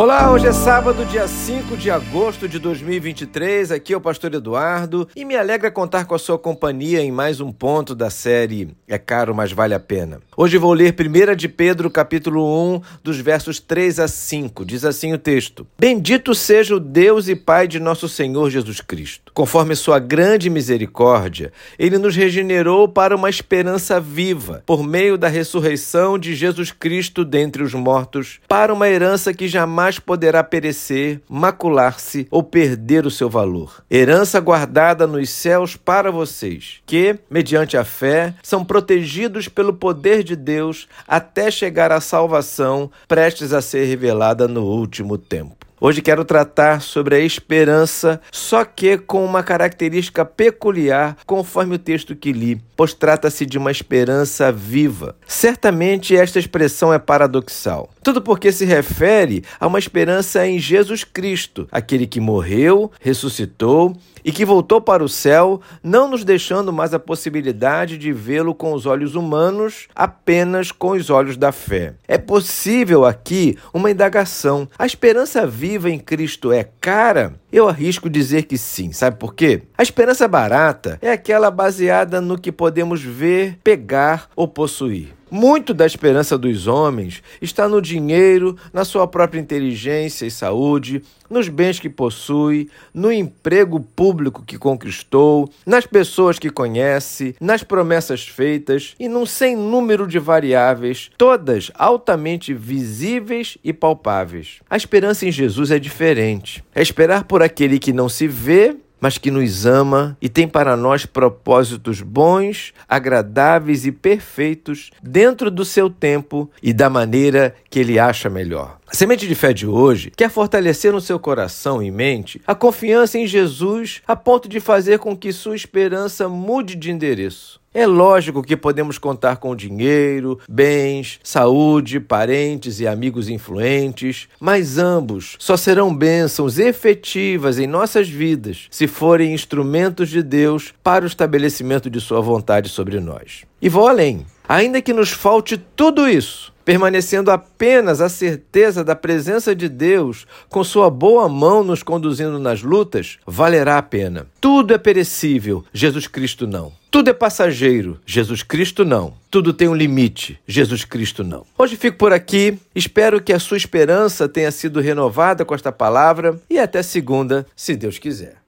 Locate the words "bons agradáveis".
112.02-113.86